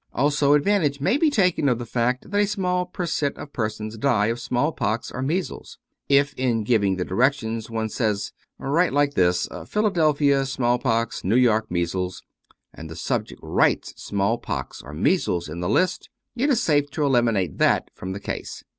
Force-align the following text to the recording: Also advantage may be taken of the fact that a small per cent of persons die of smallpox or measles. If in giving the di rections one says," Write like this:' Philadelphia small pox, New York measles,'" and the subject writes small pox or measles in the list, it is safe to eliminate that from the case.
Also 0.15 0.53
advantage 0.53 0.99
may 0.99 1.15
be 1.15 1.29
taken 1.29 1.69
of 1.69 1.77
the 1.77 1.85
fact 1.85 2.31
that 2.31 2.41
a 2.41 2.47
small 2.47 2.87
per 2.87 3.05
cent 3.05 3.37
of 3.37 3.53
persons 3.53 3.99
die 3.99 4.25
of 4.33 4.39
smallpox 4.39 5.11
or 5.11 5.21
measles. 5.21 5.77
If 6.09 6.33
in 6.33 6.63
giving 6.63 6.95
the 6.95 7.05
di 7.05 7.13
rections 7.13 7.69
one 7.69 7.87
says," 7.87 8.33
Write 8.57 8.93
like 8.93 9.13
this:' 9.13 9.47
Philadelphia 9.67 10.47
small 10.47 10.79
pox, 10.79 11.23
New 11.23 11.35
York 11.37 11.69
measles,'" 11.69 12.23
and 12.73 12.89
the 12.89 12.95
subject 12.95 13.41
writes 13.43 13.93
small 13.95 14.39
pox 14.39 14.81
or 14.81 14.95
measles 14.95 15.47
in 15.47 15.59
the 15.59 15.69
list, 15.69 16.09
it 16.35 16.49
is 16.49 16.63
safe 16.63 16.89
to 16.89 17.03
eliminate 17.03 17.59
that 17.59 17.91
from 17.93 18.13
the 18.13 18.19
case. 18.19 18.63